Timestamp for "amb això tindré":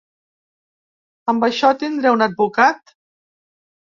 1.33-2.13